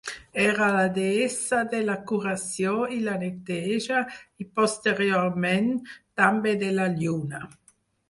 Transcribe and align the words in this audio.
Era 0.43 0.69
la 0.75 0.85
deessa 0.95 1.59
de 1.73 1.81
la 1.89 1.97
curació 2.13 2.73
i 2.97 2.99
la 3.09 3.15
neteja, 3.25 4.03
i 4.45 4.49
posteriorment, 4.59 5.73
també 6.23 6.59
de 6.67 6.77
la 6.83 6.93
lluna. 7.01 7.49